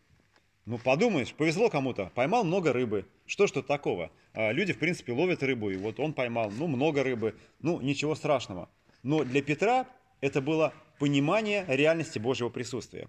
Ну, 0.65 0.79
подумаешь, 0.79 1.35
повезло 1.35 1.69
кому-то, 1.69 2.11
поймал 2.15 2.45
много 2.45 2.73
рыбы. 2.73 3.05
Что 3.27 3.47
ж 3.47 3.51
тут 3.51 3.67
такого? 3.67 4.11
Э, 4.33 4.53
люди, 4.53 4.73
в 4.73 4.79
принципе, 4.79 5.13
ловят 5.13 5.43
рыбу, 5.43 5.71
и 5.71 5.77
вот 5.77 6.01
он 6.01 6.15
поймал, 6.15 6.51
ну, 6.51 6.67
много 6.67 7.03
рыбы. 7.03 7.37
Ну, 7.61 7.81
ничего 7.83 8.15
страшного. 8.15 8.71
Но 9.03 9.23
для 9.25 9.43
Петра 9.43 9.87
это 10.21 10.41
было 10.41 10.73
понимание 10.99 11.65
реальности 11.69 12.19
Божьего 12.19 12.51
присутствия. 12.51 13.09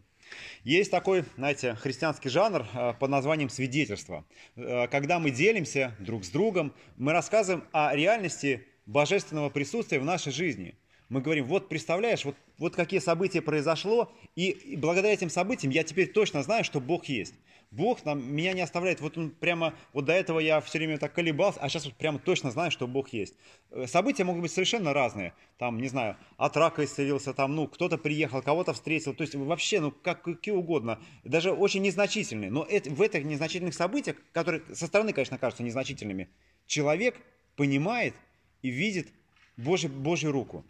Есть 0.63 0.91
такой, 0.91 1.25
знаете, 1.36 1.75
христианский 1.75 2.30
жанр 2.30 2.65
э, 2.74 2.94
под 3.00 3.10
названием 3.10 3.50
свидетельство. 3.50 4.25
Э, 4.56 4.88
когда 4.88 5.20
мы 5.20 5.32
делимся 5.32 5.94
друг 6.00 6.24
с 6.24 6.30
другом, 6.30 6.74
мы 6.98 7.12
рассказываем 7.12 7.65
о 7.74 7.94
реальности 7.94 8.65
божественного 8.86 9.50
присутствия 9.50 10.00
в 10.00 10.06
нашей 10.06 10.32
жизни. 10.32 10.75
Мы 11.10 11.20
говорим, 11.22 11.46
вот 11.46 11.68
представляешь, 11.68 12.24
вот, 12.24 12.36
вот 12.58 12.75
какие 12.75 13.01
события 13.01 13.41
произошло, 13.41 14.13
и, 14.36 14.51
и 14.51 14.77
благодаря 14.77 15.13
этим 15.13 15.30
событиям 15.30 15.74
я 15.74 15.84
теперь 15.84 16.08
точно 16.10 16.41
знаю, 16.44 16.63
что 16.63 16.80
Бог 16.80 17.06
есть. 17.06 17.34
Бог 17.72 18.04
нам, 18.04 18.22
меня 18.36 18.51
не 18.51 18.60
оставляет. 18.60 19.00
Вот 19.00 19.18
он 19.18 19.32
прямо, 19.32 19.74
вот 19.94 20.04
до 20.04 20.12
этого 20.12 20.40
я 20.40 20.60
все 20.60 20.78
время 20.78 20.98
так 20.98 21.13
колебался, 21.13 21.62
а 21.62 21.70
сейчас 21.70 21.86
вот 21.86 21.96
прямо 21.96 22.20
точно 22.20 22.51
знаю, 22.51 22.70
что 22.70 22.86
Бог 22.86 23.10
есть. 23.10 23.36
Э, 23.70 23.88
события 23.88 24.25
могут 24.25 24.42
быть 24.42 24.51
совершенно 24.51 24.94
разные. 24.94 25.34
Там, 25.58 25.80
не 25.80 25.88
знаю, 25.88 26.18
от 26.36 26.58
рака 26.58 26.84
исцелился, 26.84 27.34
там, 27.34 27.56
ну, 27.56 27.68
кто-то 27.68 27.98
приехал, 27.98 28.42
кого-то 28.42 28.74
встретил. 28.74 29.13
То 29.13 29.22
есть 29.22 29.36
вообще, 29.36 29.80
ну, 29.80 29.92
как, 29.92 30.22
какие 30.22 30.54
угодно. 30.54 31.00
Даже 31.24 31.54
очень 31.54 31.82
незначительные. 31.82 32.51
Но 32.51 32.63
это, 32.63 32.90
в 32.90 33.01
этих 33.01 33.24
незначительных 33.24 33.74
событиях, 33.74 34.18
которые 34.34 34.63
со 34.74 34.86
стороны, 34.88 35.13
конечно, 35.13 35.38
кажутся 35.38 35.63
незначительными, 35.63 36.30
человек 36.68 37.16
понимает 37.56 38.16
и 38.62 38.70
видит 38.70 39.08
Божий, 39.56 39.90
Божью 39.90 40.34
руку. 40.34 40.66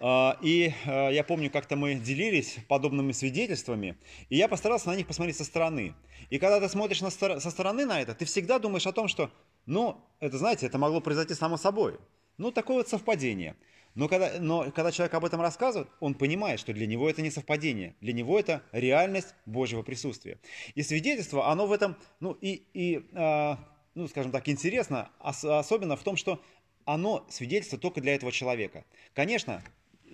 А, 0.00 0.38
и 0.42 0.72
а, 0.86 1.10
я 1.10 1.24
помню, 1.24 1.50
как-то 1.50 1.76
мы 1.76 1.94
делились 1.94 2.56
подобными 2.68 3.12
свидетельствами, 3.12 3.96
и 4.28 4.36
я 4.36 4.48
постарался 4.48 4.88
на 4.88 4.96
них 4.96 5.06
посмотреть 5.06 5.36
со 5.36 5.44
стороны. 5.44 5.94
И 6.30 6.38
когда 6.38 6.60
ты 6.60 6.68
смотришь 6.68 7.00
на, 7.00 7.10
со 7.10 7.50
стороны 7.50 7.86
на 7.86 8.00
это, 8.00 8.14
ты 8.14 8.24
всегда 8.24 8.58
думаешь 8.58 8.86
о 8.86 8.92
том, 8.92 9.08
что, 9.08 9.30
ну, 9.66 10.00
это, 10.20 10.38
знаете, 10.38 10.66
это 10.66 10.78
могло 10.78 11.00
произойти 11.00 11.34
само 11.34 11.56
собой. 11.56 11.98
Ну, 12.36 12.52
такое 12.52 12.78
вот 12.78 12.88
совпадение. 12.88 13.56
Но 13.94 14.06
когда, 14.06 14.38
но 14.38 14.70
когда 14.70 14.92
человек 14.92 15.14
об 15.14 15.24
этом 15.24 15.40
рассказывает, 15.40 15.88
он 15.98 16.14
понимает, 16.14 16.60
что 16.60 16.72
для 16.72 16.86
него 16.86 17.10
это 17.10 17.20
не 17.20 17.30
совпадение, 17.30 17.96
для 18.00 18.12
него 18.12 18.38
это 18.38 18.62
реальность 18.70 19.34
Божьего 19.44 19.82
присутствия. 19.82 20.38
И 20.76 20.82
свидетельство, 20.82 21.50
оно 21.50 21.66
в 21.66 21.72
этом, 21.72 21.96
ну, 22.20 22.32
и, 22.32 22.62
и 22.74 23.08
э, 23.12 23.56
ну, 23.94 24.06
скажем 24.06 24.30
так, 24.30 24.48
интересно, 24.48 25.10
ос, 25.18 25.44
особенно 25.44 25.96
в 25.96 26.02
том, 26.04 26.16
что 26.16 26.40
оно 26.84 27.26
свидетельство 27.28 27.78
только 27.78 28.00
для 28.00 28.14
этого 28.14 28.30
человека. 28.30 28.84
Конечно, 29.14 29.64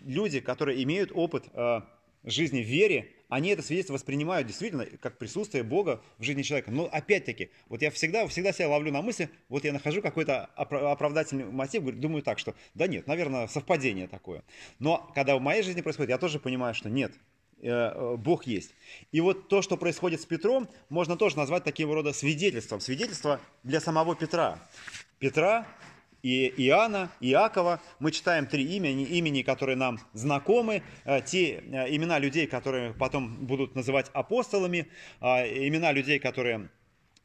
люди, 0.05 0.41
которые 0.41 0.83
имеют 0.83 1.11
опыт 1.13 1.45
э, 1.53 1.81
жизни 2.25 2.63
в 2.63 2.67
вере, 2.67 3.11
они 3.29 3.51
это 3.51 3.63
свидетельство 3.63 3.95
воспринимают 3.95 4.47
действительно 4.47 4.87
как 5.01 5.19
присутствие 5.19 5.63
Бога 5.63 6.03
в 6.19 6.23
жизни 6.23 6.43
человека. 6.43 6.71
Но 6.71 6.89
опять-таки, 6.91 7.51
вот 7.69 7.83
я 7.83 7.91
всегда, 7.91 8.27
всегда 8.29 8.53
себя 8.53 8.69
ловлю 8.69 8.93
на 8.93 9.03
мысли, 9.03 9.29
вот 9.49 9.65
я 9.65 9.73
нахожу 9.73 10.03
какой-то 10.03 10.47
оправдательный 10.57 11.45
мотив, 11.45 11.83
думаю 11.85 12.23
так, 12.23 12.39
что 12.39 12.55
да 12.75 12.87
нет, 12.87 13.07
наверное, 13.07 13.47
совпадение 13.47 14.09
такое. 14.09 14.43
Но 14.79 15.11
когда 15.15 15.37
в 15.37 15.41
моей 15.41 15.63
жизни 15.63 15.81
происходит, 15.81 16.11
я 16.11 16.19
тоже 16.19 16.39
понимаю, 16.39 16.75
что 16.75 16.89
нет, 16.89 17.13
э, 17.61 17.69
э, 17.69 18.17
Бог 18.17 18.47
есть. 18.47 18.75
И 19.13 19.21
вот 19.21 19.49
то, 19.49 19.63
что 19.63 19.77
происходит 19.77 20.21
с 20.21 20.27
Петром, 20.27 20.69
можно 20.89 21.17
тоже 21.17 21.37
назвать 21.37 21.65
таким 21.65 21.93
рода 21.93 22.13
свидетельством. 22.13 22.81
Свидетельство 22.81 23.41
для 23.63 23.81
самого 23.81 24.15
Петра. 24.17 24.61
Петра 25.19 25.67
и 26.25 26.49
Иоанна, 26.57 27.11
Иакова. 27.21 27.83
Мы 28.01 28.11
читаем 28.11 28.47
три 28.47 28.65
имени, 28.65 29.05
имени, 29.05 29.43
которые 29.43 29.77
нам 29.77 30.01
знакомы, 30.15 30.83
э, 31.05 31.21
те 31.21 31.57
э, 31.59 31.95
имена 31.95 32.19
людей, 32.19 32.47
которые 32.47 32.95
потом 32.95 33.45
будут 33.45 33.75
называть 33.75 34.11
апостолами, 34.15 34.89
а, 35.21 35.45
имена 35.47 35.93
людей, 35.93 36.19
которые 36.19 36.71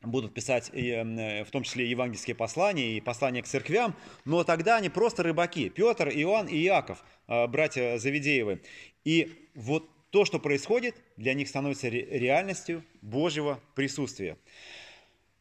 будут 0.02 0.34
писать 0.34 0.70
э, 0.74 1.46
в 1.46 1.50
том 1.50 1.64
числе 1.64 1.90
евангельские 1.90 2.36
послания 2.36 2.98
и 2.98 3.02
послания 3.02 3.42
к 3.42 3.48
церквям, 3.48 3.96
но 4.26 4.44
тогда 4.44 4.76
они 4.76 4.90
просто 4.90 5.24
рыбаки. 5.24 5.70
Петр, 5.70 6.10
Иоанн 6.10 6.48
и 6.48 6.62
Иаков, 6.66 7.02
братья 7.28 7.98
Завидеевы. 7.98 8.62
И 9.06 9.50
вот 9.56 9.90
то, 10.10 10.26
что 10.26 10.40
происходит, 10.40 10.96
для 11.16 11.34
них 11.34 11.48
становится 11.48 11.88
реальностью 11.88 12.84
Божьего 13.02 13.62
присутствия. 13.76 14.38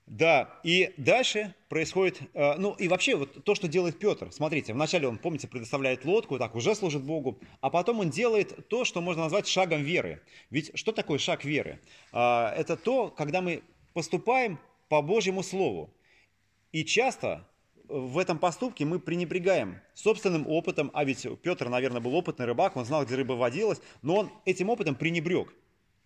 Да, 0.09 0.59
и 0.65 0.95
дальше 0.97 1.55
происходит, 1.69 2.23
э, 2.33 2.55
ну 2.57 2.73
и 2.73 2.89
вообще 2.89 3.15
вот 3.15 3.45
то, 3.45 3.55
что 3.55 3.69
делает 3.69 3.99
Петр. 3.99 4.33
Смотрите, 4.33 4.73
вначале 4.73 5.07
он, 5.07 5.19
помните, 5.19 5.49
предоставляет 5.49 6.07
лодку, 6.07 6.39
так 6.39 6.55
уже 6.55 6.75
служит 6.75 7.03
Богу, 7.03 7.39
а 7.61 7.69
потом 7.69 8.01
он 8.01 8.09
делает 8.09 8.69
то, 8.69 8.87
что 8.87 9.03
можно 9.03 9.25
назвать 9.25 9.47
шагом 9.47 9.83
веры. 9.83 10.23
Ведь 10.49 10.71
что 10.75 10.93
такое 10.93 11.19
шаг 11.19 11.45
веры? 11.45 11.79
А, 12.11 12.55
это 12.57 12.79
то, 12.79 13.09
когда 13.11 13.43
мы 13.43 13.63
поступаем 13.93 14.59
по 14.89 15.03
Божьему 15.03 15.43
Слову. 15.43 15.91
И 16.73 16.87
часто 16.87 17.47
в 17.87 18.17
этом 18.17 18.39
поступке 18.39 18.87
мы 18.87 19.01
пренебрегаем 19.01 19.79
собственным 19.93 20.47
опытом, 20.47 20.91
а 20.95 21.05
ведь 21.05 21.27
Петр, 21.43 21.69
наверное, 21.69 22.01
был 22.01 22.15
опытный 22.15 22.47
рыбак, 22.47 22.77
он 22.77 22.87
знал, 22.87 23.05
где 23.05 23.15
рыба 23.15 23.35
водилась, 23.35 23.83
но 24.01 24.17
он 24.17 24.31
этим 24.47 24.71
опытом 24.71 24.95
пренебрег. 24.95 25.53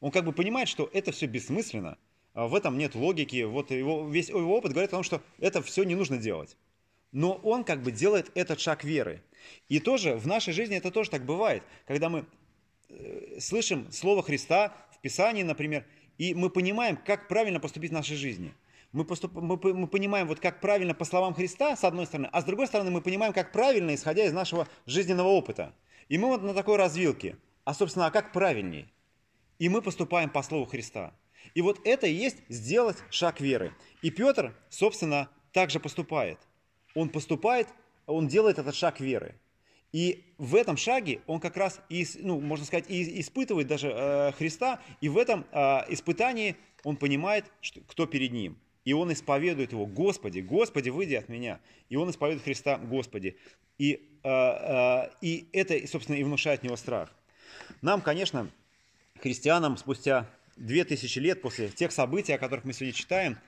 Он 0.00 0.10
как 0.10 0.24
бы 0.24 0.32
понимает, 0.32 0.66
что 0.66 0.90
это 0.92 1.12
все 1.12 1.26
бессмысленно– 1.26 1.98
в 2.34 2.54
этом 2.54 2.78
нет 2.78 2.94
логики. 2.94 3.42
Вот 3.42 3.70
его, 3.70 4.08
весь 4.08 4.28
его 4.28 4.56
опыт 4.56 4.72
говорит 4.72 4.90
о 4.90 4.96
том, 4.96 5.02
что 5.02 5.20
это 5.38 5.62
все 5.62 5.84
не 5.84 5.94
нужно 5.94 6.18
делать. 6.18 6.56
Но 7.12 7.34
он 7.34 7.64
как 7.64 7.82
бы 7.82 7.92
делает 7.92 8.30
этот 8.34 8.60
шаг 8.60 8.84
веры. 8.84 9.22
И 9.68 9.80
тоже 9.80 10.16
в 10.16 10.26
нашей 10.26 10.52
жизни 10.52 10.76
это 10.76 10.90
тоже 10.90 11.10
так 11.10 11.24
бывает, 11.24 11.62
когда 11.86 12.08
мы 12.08 12.24
э, 12.88 13.38
слышим 13.38 13.90
Слово 13.92 14.22
Христа 14.22 14.74
в 14.92 15.00
Писании, 15.00 15.42
например, 15.42 15.84
и 16.16 16.34
мы 16.34 16.48
понимаем, 16.48 16.96
как 16.96 17.28
правильно 17.28 17.60
поступить 17.60 17.90
в 17.90 17.94
нашей 17.94 18.16
жизни. 18.16 18.54
Мы, 18.92 19.04
поступ, 19.04 19.34
мы, 19.34 19.58
мы 19.74 19.86
понимаем, 19.86 20.28
вот 20.28 20.40
как 20.40 20.60
правильно 20.60 20.94
по 20.94 21.04
словам 21.04 21.34
Христа, 21.34 21.76
с 21.76 21.84
одной 21.84 22.06
стороны, 22.06 22.28
а 22.30 22.40
с 22.40 22.44
другой 22.44 22.66
стороны, 22.66 22.90
мы 22.90 23.00
понимаем, 23.00 23.32
как 23.32 23.52
правильно, 23.52 23.94
исходя 23.94 24.24
из 24.24 24.32
нашего 24.32 24.68
жизненного 24.86 25.28
опыта. 25.28 25.74
И 26.08 26.18
мы 26.18 26.28
вот 26.28 26.42
на 26.42 26.54
такой 26.54 26.76
развилке. 26.76 27.36
А, 27.64 27.74
собственно, 27.74 28.06
а 28.06 28.10
как 28.10 28.32
правильней? 28.32 28.92
И 29.58 29.68
мы 29.68 29.80
поступаем 29.82 30.28
по 30.28 30.42
Слову 30.42 30.66
Христа. 30.66 31.14
И 31.54 31.62
вот 31.62 31.80
это 31.84 32.06
и 32.06 32.12
есть 32.12 32.38
сделать 32.48 32.96
шаг 33.10 33.40
веры. 33.40 33.72
И 34.02 34.10
Петр, 34.10 34.54
собственно, 34.68 35.28
также 35.52 35.80
поступает. 35.80 36.38
Он 36.94 37.08
поступает, 37.08 37.68
он 38.06 38.28
делает 38.28 38.58
этот 38.58 38.74
шаг 38.74 39.00
веры. 39.00 39.34
И 39.92 40.24
в 40.38 40.54
этом 40.54 40.76
шаге 40.76 41.20
он 41.26 41.38
как 41.38 41.56
раз, 41.56 41.80
и, 41.90 42.06
ну, 42.20 42.40
можно 42.40 42.64
сказать, 42.64 42.86
и 42.88 43.20
испытывает 43.20 43.66
даже 43.66 43.88
э, 43.88 44.32
Христа, 44.32 44.80
и 45.02 45.08
в 45.10 45.18
этом 45.18 45.44
э, 45.52 45.92
испытании 45.92 46.56
он 46.82 46.96
понимает, 46.96 47.44
что, 47.60 47.80
кто 47.82 48.06
перед 48.06 48.32
ним. 48.32 48.56
И 48.84 48.94
он 48.94 49.12
исповедует 49.12 49.72
его, 49.72 49.86
Господи, 49.86 50.40
Господи, 50.40 50.88
выйди 50.88 51.14
от 51.14 51.28
меня. 51.28 51.60
И 51.90 51.96
он 51.96 52.10
исповедует 52.10 52.44
Христа, 52.44 52.78
Господи. 52.78 53.36
И, 53.78 54.18
э, 54.24 54.28
э, 54.28 55.10
и 55.20 55.46
это, 55.52 55.86
собственно, 55.86 56.16
и 56.16 56.24
внушает 56.24 56.60
в 56.60 56.64
него 56.64 56.76
страх. 56.76 57.12
Нам, 57.82 58.00
конечно, 58.00 58.50
христианам 59.20 59.76
спустя 59.76 60.28
две 60.56 60.84
тысячи 60.84 61.18
лет 61.18 61.42
после 61.42 61.68
тех 61.68 61.92
событий, 61.92 62.32
о 62.32 62.38
которых 62.38 62.64
мы 62.64 62.72
сегодня 62.72 62.92
читаем, 62.92 63.38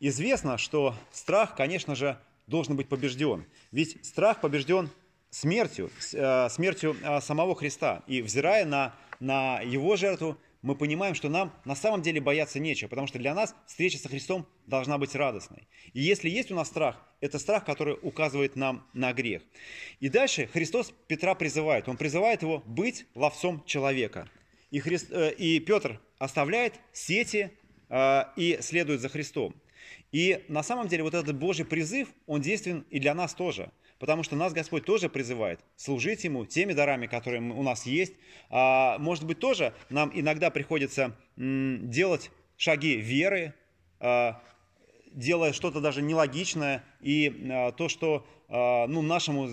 известно, 0.00 0.58
что 0.58 0.94
страх, 1.12 1.54
конечно 1.56 1.94
же, 1.94 2.18
должен 2.46 2.76
быть 2.76 2.88
побежден. 2.88 3.46
Ведь 3.72 4.04
страх 4.04 4.40
побежден 4.40 4.90
смертью, 5.30 5.90
э, 6.12 6.48
смертью 6.48 6.96
э, 7.02 7.20
самого 7.20 7.54
Христа. 7.54 8.02
И 8.06 8.22
взирая 8.22 8.64
на, 8.64 8.94
на 9.20 9.60
Его 9.60 9.96
жертву, 9.96 10.38
мы 10.62 10.74
понимаем, 10.74 11.14
что 11.14 11.28
нам 11.28 11.52
на 11.64 11.76
самом 11.76 12.02
деле 12.02 12.20
бояться 12.20 12.58
нечего, 12.58 12.88
потому 12.88 13.06
что 13.06 13.18
для 13.18 13.34
нас 13.34 13.54
встреча 13.66 13.98
со 13.98 14.08
Христом 14.08 14.46
должна 14.66 14.98
быть 14.98 15.14
радостной. 15.14 15.68
И 15.92 16.00
если 16.00 16.28
есть 16.28 16.50
у 16.50 16.54
нас 16.54 16.68
страх, 16.68 17.00
это 17.20 17.38
страх, 17.38 17.64
который 17.64 17.96
указывает 18.02 18.56
нам 18.56 18.84
на 18.92 19.12
грех. 19.12 19.42
И 20.00 20.08
дальше 20.08 20.48
Христос 20.52 20.92
Петра 21.06 21.34
призывает, 21.34 21.88
он 21.88 21.96
призывает 21.96 22.42
его 22.42 22.62
быть 22.66 23.06
ловцом 23.14 23.62
человека. 23.64 24.28
И, 24.70 24.80
Христ, 24.80 25.12
э, 25.12 25.32
и 25.32 25.60
Петр 25.60 26.00
оставляет 26.18 26.74
сети 26.92 27.50
э, 27.88 28.22
и 28.36 28.58
следует 28.60 29.00
за 29.00 29.08
Христом. 29.08 29.54
И 30.12 30.44
на 30.48 30.62
самом 30.62 30.88
деле 30.88 31.02
вот 31.02 31.14
этот 31.14 31.36
Божий 31.38 31.64
призыв, 31.64 32.08
он 32.26 32.40
действен 32.40 32.86
и 32.90 32.98
для 32.98 33.14
нас 33.14 33.34
тоже. 33.34 33.70
потому 33.98 34.22
что 34.22 34.36
нас 34.36 34.52
Господь 34.52 34.84
тоже 34.84 35.08
призывает 35.08 35.60
служить 35.76 36.24
Ему 36.24 36.44
теми 36.44 36.72
дарами, 36.72 37.06
которые 37.06 37.40
у 37.42 37.62
нас 37.62 37.86
есть. 37.86 38.14
А, 38.50 38.98
может 38.98 39.24
быть, 39.24 39.38
тоже 39.38 39.72
нам 39.88 40.10
иногда 40.14 40.50
приходится 40.50 41.16
делать 41.36 42.30
шаги 42.56 42.96
веры, 42.96 43.54
а, 44.00 44.42
делая 45.12 45.52
что-то 45.52 45.80
даже 45.80 46.02
нелогичное, 46.02 46.84
и 47.00 47.72
то, 47.78 47.88
что 47.88 48.26
ну, 48.48 49.02
нашему 49.02 49.48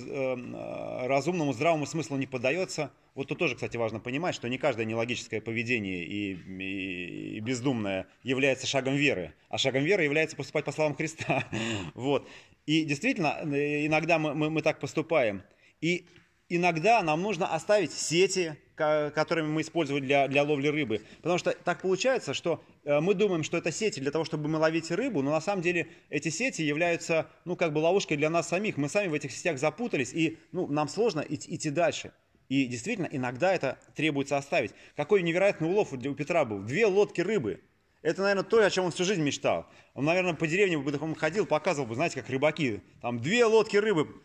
разумному, 1.07 1.53
здравому 1.53 1.85
смыслу 1.85 2.17
не 2.17 2.27
поддается. 2.27 2.91
Вот 3.15 3.27
тут 3.27 3.37
тоже, 3.37 3.55
кстати, 3.55 3.77
важно 3.77 3.99
понимать, 3.99 4.33
что 4.33 4.49
не 4.49 4.57
каждое 4.57 4.85
нелогическое 4.85 5.39
поведение 5.39 6.03
и, 6.03 6.33
и, 6.33 7.37
и 7.37 7.39
бездумное 7.41 8.07
является 8.23 8.65
шагом 8.65 8.95
веры, 8.95 9.33
а 9.49 9.57
шагом 9.59 9.83
веры 9.83 10.03
является 10.03 10.35
поступать 10.35 10.65
по 10.65 10.71
словам 10.71 10.95
Христа. 10.95 11.43
Вот. 11.93 12.27
И 12.65 12.85
действительно, 12.85 13.39
иногда 13.43 14.17
мы, 14.17 14.33
мы, 14.33 14.49
мы 14.49 14.61
так 14.61 14.79
поступаем. 14.79 15.43
И 15.81 16.05
иногда 16.49 17.03
нам 17.03 17.21
нужно 17.21 17.53
оставить 17.53 17.91
сети, 17.91 18.55
которыми 18.75 19.47
мы 19.47 19.61
использовали 19.61 20.01
для, 20.01 20.27
для 20.27 20.43
ловли 20.43 20.67
рыбы. 20.67 21.01
Потому 21.17 21.37
что 21.37 21.51
так 21.51 21.81
получается, 21.81 22.33
что 22.33 22.63
э, 22.83 22.99
мы 22.99 23.13
думаем, 23.13 23.43
что 23.43 23.57
это 23.57 23.71
сети 23.71 23.99
для 23.99 24.11
того, 24.11 24.25
чтобы 24.25 24.49
мы 24.49 24.57
ловить 24.57 24.89
рыбу, 24.89 25.21
но 25.21 25.31
на 25.31 25.41
самом 25.41 25.61
деле 25.61 25.87
эти 26.09 26.29
сети 26.29 26.63
являются, 26.63 27.29
ну, 27.45 27.55
как 27.55 27.73
бы 27.73 27.79
ловушкой 27.79 28.17
для 28.17 28.29
нас 28.29 28.47
самих. 28.47 28.77
Мы 28.77 28.89
сами 28.89 29.09
в 29.09 29.13
этих 29.13 29.31
сетях 29.31 29.59
запутались, 29.59 30.13
и, 30.13 30.39
ну, 30.51 30.67
нам 30.67 30.87
сложно 30.87 31.23
идти, 31.27 31.55
идти 31.55 31.69
дальше. 31.69 32.13
И 32.53 32.67
действительно, 32.67 33.09
иногда 33.11 33.51
это 33.51 33.79
требуется 33.95 34.37
оставить. 34.37 34.73
Какой 34.95 35.23
невероятный 35.23 35.67
улов 35.67 35.91
у 35.91 35.97
Петра 35.97 36.45
был. 36.45 36.59
Две 36.59 36.85
лодки 36.85 37.19
рыбы. 37.19 37.61
Это, 38.03 38.21
наверное, 38.21 38.43
то, 38.43 38.63
о 38.63 38.69
чем 38.69 38.85
он 38.85 38.91
всю 38.91 39.05
жизнь 39.05 39.23
мечтал. 39.23 39.65
Он, 39.95 40.05
наверное, 40.05 40.35
по 40.35 40.45
деревне 40.45 40.77
бы 40.77 40.95
он 41.01 41.15
ходил, 41.15 41.47
показывал 41.47 41.87
бы, 41.87 41.95
знаете, 41.95 42.21
как 42.21 42.29
рыбаки. 42.29 42.81
Там 43.01 43.19
две 43.19 43.43
лодки 43.45 43.77
рыбы 43.77 44.21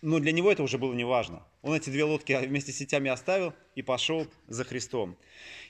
но 0.00 0.20
для 0.20 0.30
него 0.30 0.52
это 0.52 0.62
уже 0.62 0.78
было 0.78 0.94
неважно. 0.94 1.42
Он 1.62 1.74
эти 1.74 1.90
две 1.90 2.04
лодки 2.04 2.32
вместе 2.46 2.70
с 2.70 2.76
сетями 2.76 3.10
оставил 3.10 3.52
и 3.74 3.82
пошел 3.82 4.28
за 4.46 4.62
Христом. 4.62 5.16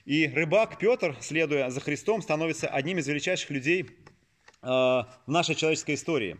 И 0.04 0.28
рыбак 0.28 0.78
Петр, 0.78 1.16
следуя 1.22 1.70
за 1.70 1.80
Христом, 1.80 2.20
становится 2.20 2.68
одним 2.68 2.98
из 2.98 3.08
величайших 3.08 3.48
людей 3.48 3.84
э, 3.84 4.66
в 4.66 5.06
нашей 5.26 5.54
человеческой 5.54 5.94
истории. 5.94 6.36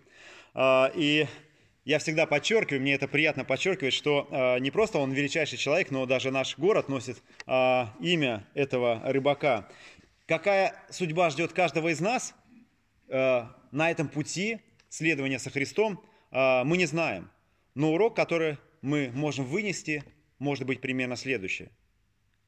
Э, 0.54 0.90
и 0.94 1.26
я 1.86 2.00
всегда 2.00 2.26
подчеркиваю, 2.26 2.82
мне 2.82 2.94
это 2.94 3.06
приятно 3.06 3.44
подчеркивать, 3.44 3.94
что 3.94 4.26
э, 4.28 4.58
не 4.58 4.72
просто 4.72 4.98
он 4.98 5.12
величайший 5.12 5.56
человек, 5.56 5.92
но 5.92 6.04
даже 6.04 6.32
наш 6.32 6.58
город 6.58 6.88
носит 6.88 7.22
э, 7.46 7.84
имя 8.00 8.44
этого 8.54 9.00
рыбака. 9.04 9.68
Какая 10.26 10.74
судьба 10.90 11.30
ждет 11.30 11.52
каждого 11.52 11.92
из 11.92 12.00
нас 12.00 12.34
э, 13.08 13.44
на 13.70 13.90
этом 13.90 14.08
пути 14.08 14.58
следования 14.88 15.38
со 15.38 15.50
Христом, 15.50 16.04
э, 16.32 16.64
мы 16.64 16.76
не 16.76 16.86
знаем. 16.86 17.30
Но 17.76 17.92
урок, 17.92 18.16
который 18.16 18.58
мы 18.82 19.12
можем 19.14 19.44
вынести, 19.44 20.02
может 20.40 20.66
быть 20.66 20.80
примерно 20.80 21.14
следующее. 21.14 21.70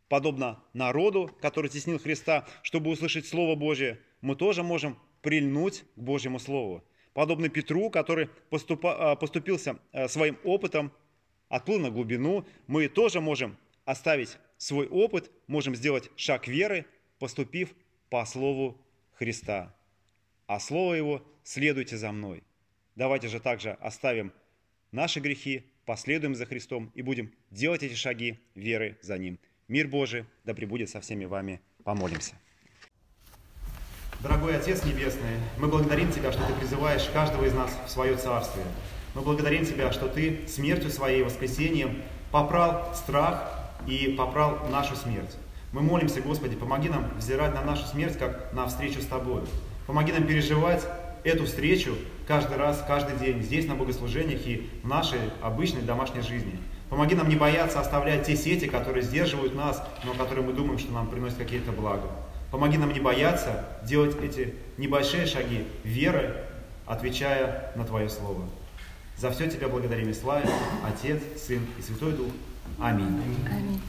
Подобно 0.08 0.64
народу, 0.72 1.30
который 1.40 1.70
теснил 1.70 2.00
Христа, 2.00 2.44
чтобы 2.62 2.90
услышать 2.90 3.28
Слово 3.28 3.54
Божие, 3.54 4.00
мы 4.20 4.34
тоже 4.34 4.64
можем 4.64 4.98
прильнуть 5.22 5.84
к 5.94 5.98
Божьему 6.00 6.40
Слову. 6.40 6.82
Подобно 7.18 7.48
Петру, 7.48 7.90
который 7.90 8.30
а, 8.52 9.16
поступился 9.16 9.80
а, 9.90 10.06
своим 10.06 10.38
опытом, 10.44 10.92
отплыл 11.48 11.80
на 11.80 11.90
глубину, 11.90 12.46
мы 12.68 12.86
тоже 12.86 13.20
можем 13.20 13.58
оставить 13.84 14.38
свой 14.56 14.86
опыт, 14.86 15.28
можем 15.48 15.74
сделать 15.74 16.12
шаг 16.14 16.46
веры, 16.46 16.86
поступив 17.18 17.74
по 18.08 18.24
Слову 18.24 18.80
Христа. 19.14 19.74
А 20.46 20.60
Слово 20.60 20.94
Его 20.94 21.26
«следуйте 21.42 21.96
за 21.96 22.12
мной». 22.12 22.44
Давайте 22.94 23.26
же 23.26 23.40
также 23.40 23.72
оставим 23.72 24.32
наши 24.92 25.18
грехи, 25.18 25.64
последуем 25.86 26.36
за 26.36 26.46
Христом 26.46 26.92
и 26.94 27.02
будем 27.02 27.32
делать 27.50 27.82
эти 27.82 27.94
шаги 27.94 28.38
веры 28.54 28.96
за 29.02 29.18
Ним. 29.18 29.40
Мир 29.66 29.88
Божий 29.88 30.24
да 30.44 30.54
пребудет 30.54 30.88
со 30.88 31.00
всеми 31.00 31.24
вами. 31.24 31.60
Помолимся. 31.82 32.36
Дорогой 34.20 34.56
Отец 34.56 34.84
Небесный, 34.84 35.38
мы 35.58 35.68
благодарим 35.68 36.10
Тебя, 36.10 36.32
что 36.32 36.42
Ты 36.42 36.52
призываешь 36.54 37.08
каждого 37.12 37.44
из 37.44 37.54
нас 37.54 37.70
в 37.86 37.88
свое 37.88 38.16
Царствие. 38.16 38.66
Мы 39.14 39.22
благодарим 39.22 39.64
Тебя, 39.64 39.92
что 39.92 40.08
Ты 40.08 40.40
смертью 40.48 40.90
Своей, 40.90 41.22
воскресением, 41.22 42.02
попрал 42.32 42.92
страх 42.96 43.48
и 43.86 44.16
попрал 44.18 44.66
нашу 44.72 44.96
смерть. 44.96 45.36
Мы 45.70 45.82
молимся, 45.82 46.20
Господи, 46.20 46.56
помоги 46.56 46.88
нам 46.88 47.08
взирать 47.16 47.54
на 47.54 47.62
нашу 47.62 47.86
смерть, 47.86 48.18
как 48.18 48.52
на 48.52 48.66
встречу 48.66 49.00
с 49.00 49.06
Тобой. 49.06 49.42
Помоги 49.86 50.10
нам 50.10 50.26
переживать 50.26 50.84
эту 51.22 51.46
встречу 51.46 51.94
каждый 52.26 52.56
раз, 52.56 52.84
каждый 52.88 53.16
день, 53.24 53.40
здесь 53.40 53.68
на 53.68 53.76
богослужениях 53.76 54.44
и 54.48 54.68
в 54.82 54.88
нашей 54.88 55.20
обычной 55.42 55.82
домашней 55.82 56.22
жизни. 56.22 56.58
Помоги 56.90 57.14
нам 57.14 57.28
не 57.28 57.36
бояться 57.36 57.78
оставлять 57.78 58.26
те 58.26 58.34
сети, 58.34 58.66
которые 58.66 59.04
сдерживают 59.04 59.54
нас, 59.54 59.80
но 60.04 60.12
которые 60.14 60.44
мы 60.44 60.54
думаем, 60.54 60.80
что 60.80 60.90
нам 60.92 61.06
приносят 61.06 61.38
какие-то 61.38 61.70
блага. 61.70 62.08
Помоги 62.50 62.78
нам 62.78 62.92
не 62.92 63.00
бояться 63.00 63.66
делать 63.84 64.16
эти 64.22 64.54
небольшие 64.78 65.26
шаги 65.26 65.66
веры, 65.84 66.34
отвечая 66.86 67.72
на 67.76 67.84
Твое 67.84 68.08
Слово. 68.08 68.44
За 69.16 69.30
все 69.30 69.50
Тебя 69.50 69.68
благодарим 69.68 70.08
и 70.08 70.14
славим, 70.14 70.48
Отец, 70.86 71.20
Сын 71.36 71.66
и 71.78 71.82
Святой 71.82 72.12
Дух. 72.12 72.32
Аминь. 72.80 73.20
Аминь. 73.50 73.80